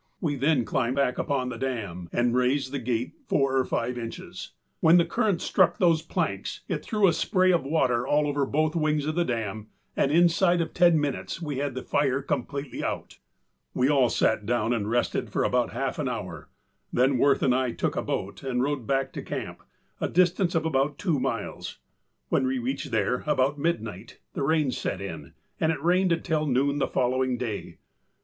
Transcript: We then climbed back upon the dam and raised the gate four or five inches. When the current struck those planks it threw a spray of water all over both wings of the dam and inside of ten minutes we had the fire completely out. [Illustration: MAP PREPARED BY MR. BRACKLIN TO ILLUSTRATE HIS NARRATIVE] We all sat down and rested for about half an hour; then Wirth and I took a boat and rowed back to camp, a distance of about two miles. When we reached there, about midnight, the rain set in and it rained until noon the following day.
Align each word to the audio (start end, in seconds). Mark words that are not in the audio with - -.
We 0.19 0.35
then 0.35 0.65
climbed 0.65 0.95
back 0.95 1.19
upon 1.19 1.49
the 1.49 1.59
dam 1.59 2.09
and 2.11 2.35
raised 2.35 2.71
the 2.71 2.79
gate 2.79 3.13
four 3.27 3.55
or 3.55 3.63
five 3.63 3.99
inches. 3.99 4.53
When 4.79 4.97
the 4.97 5.05
current 5.05 5.43
struck 5.43 5.77
those 5.77 6.01
planks 6.01 6.61
it 6.67 6.83
threw 6.83 7.05
a 7.05 7.13
spray 7.13 7.51
of 7.51 7.63
water 7.63 8.07
all 8.07 8.25
over 8.25 8.47
both 8.47 8.75
wings 8.75 9.05
of 9.05 9.13
the 9.13 9.23
dam 9.23 9.67
and 9.95 10.11
inside 10.11 10.59
of 10.59 10.73
ten 10.73 10.99
minutes 10.99 11.39
we 11.39 11.59
had 11.59 11.75
the 11.75 11.83
fire 11.83 12.19
completely 12.23 12.83
out. 12.83 13.19
[Illustration: 13.75 13.75
MAP 13.75 13.77
PREPARED 13.77 13.77
BY 13.77 13.77
MR. 13.77 13.77
BRACKLIN 13.77 13.77
TO 13.77 13.77
ILLUSTRATE 13.77 13.77
HIS 13.77 13.77
NARRATIVE] 13.77 13.81
We 13.83 13.89
all 14.01 14.09
sat 14.09 14.45
down 14.47 14.73
and 14.73 14.89
rested 14.89 15.29
for 15.29 15.43
about 15.43 15.73
half 15.73 15.99
an 15.99 16.09
hour; 16.09 16.49
then 16.91 17.17
Wirth 17.19 17.43
and 17.43 17.55
I 17.55 17.71
took 17.71 17.95
a 17.95 18.01
boat 18.01 18.41
and 18.41 18.63
rowed 18.63 18.87
back 18.87 19.13
to 19.13 19.21
camp, 19.21 19.63
a 19.99 20.09
distance 20.09 20.55
of 20.55 20.65
about 20.65 20.97
two 20.97 21.19
miles. 21.19 21.77
When 22.29 22.47
we 22.47 22.57
reached 22.57 22.89
there, 22.89 23.23
about 23.27 23.59
midnight, 23.59 24.17
the 24.33 24.41
rain 24.41 24.71
set 24.71 24.99
in 24.99 25.33
and 25.59 25.71
it 25.71 25.83
rained 25.83 26.11
until 26.11 26.47
noon 26.47 26.79
the 26.79 26.87
following 26.87 27.37
day. 27.37 27.77